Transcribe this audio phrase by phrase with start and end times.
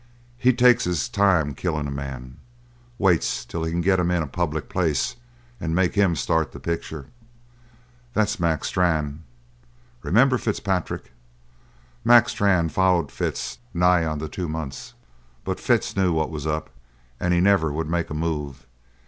[0.39, 2.37] He takes his time killin' a man.
[2.97, 5.15] Waits till he can get him in a public place
[5.59, 7.05] and make him start the picture.
[8.15, 9.21] That's Mac Strann!
[10.01, 11.11] Remember Fitzpatrick?
[12.03, 14.95] Mac Strann followed Fitz nigh onto two months,
[15.43, 16.71] but Fitz knew what was up
[17.19, 18.65] and he never would make a move.